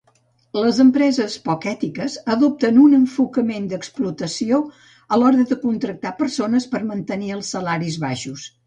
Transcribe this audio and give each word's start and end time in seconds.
Les 0.59 0.77
empreses 0.83 1.35
poc 1.49 1.67
ètiques 1.71 2.15
adopten 2.37 2.79
un 2.85 2.97
enfocament 3.01 3.69
d'explotació 3.75 4.63
a 5.15 5.21
l'hora 5.21 5.47
de 5.53 5.61
contractar 5.69 6.17
persones 6.25 6.71
per 6.75 6.87
mantenir 6.91 7.33
els 7.39 7.55
salaris 7.59 8.05
baixos. 8.09 8.53